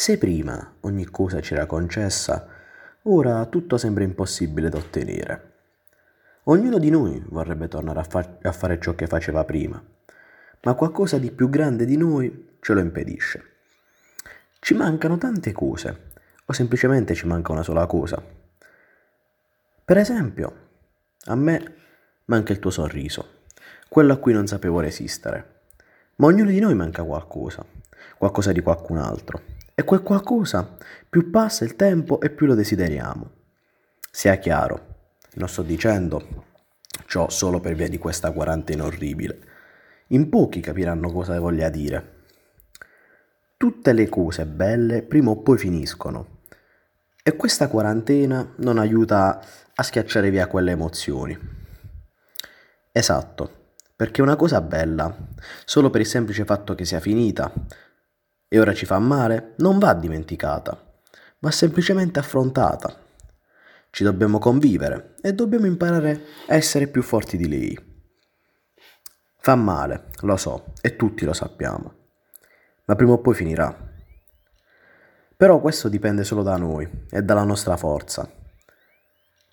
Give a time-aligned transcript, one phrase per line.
[0.00, 2.48] Se prima ogni cosa ci era concessa,
[3.02, 5.52] ora tutto sembra impossibile da ottenere.
[6.44, 9.78] Ognuno di noi vorrebbe tornare a, fa- a fare ciò che faceva prima,
[10.62, 13.44] ma qualcosa di più grande di noi ce lo impedisce.
[14.58, 16.12] Ci mancano tante cose,
[16.46, 18.24] o semplicemente ci manca una sola cosa.
[19.84, 20.68] Per esempio,
[21.26, 21.74] a me
[22.24, 23.42] manca il tuo sorriso,
[23.86, 25.60] quello a cui non sapevo resistere.
[26.16, 27.62] Ma ognuno di noi manca qualcosa,
[28.16, 29.58] qualcosa di qualcun altro.
[29.80, 30.76] E quel qualcosa,
[31.08, 33.30] più passa il tempo e più lo desideriamo.
[34.10, 36.44] Sia chiaro, non sto dicendo
[37.06, 39.38] ciò solo per via di questa quarantena orribile.
[40.08, 42.24] In pochi capiranno cosa voglia dire.
[43.56, 46.40] Tutte le cose belle prima o poi finiscono.
[47.22, 49.42] E questa quarantena non aiuta
[49.74, 51.38] a schiacciare via quelle emozioni.
[52.92, 55.16] Esatto, perché una cosa bella,
[55.64, 57.50] solo per il semplice fatto che sia finita
[58.52, 60.76] e ora ci fa male, non va dimenticata,
[61.38, 62.92] va semplicemente affrontata.
[63.90, 67.78] Ci dobbiamo convivere e dobbiamo imparare a essere più forti di lei.
[69.36, 71.94] Fa male, lo so, e tutti lo sappiamo,
[72.86, 73.88] ma prima o poi finirà.
[75.36, 78.28] Però questo dipende solo da noi e dalla nostra forza.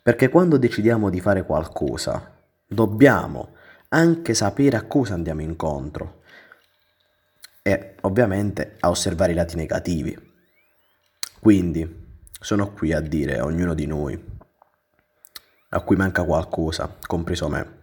[0.01, 2.33] Perché quando decidiamo di fare qualcosa,
[2.65, 3.53] dobbiamo
[3.89, 6.17] anche sapere a cosa andiamo incontro
[7.67, 10.17] e ovviamente a osservare i lati negativi.
[11.37, 12.05] Quindi
[12.39, 14.17] sono qui a dire a ognuno di noi,
[15.71, 17.79] a cui manca qualcosa, compreso me,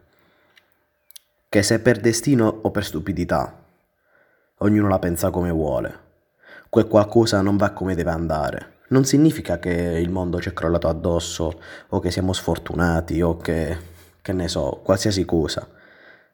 [1.50, 3.62] che se per destino o per stupidità,
[4.60, 5.98] ognuno la pensa come vuole,
[6.70, 8.72] quel qualcosa non va come deve andare.
[8.88, 13.76] Non significa che il mondo ci è crollato addosso o che siamo sfortunati o che,
[14.22, 15.68] che ne so, qualsiasi cosa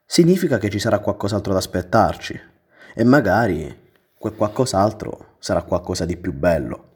[0.07, 2.51] significa che ci sarà qualcos'altro da aspettarci
[2.95, 3.79] e magari
[4.17, 6.90] quel qualcos'altro sarà qualcosa di più bello.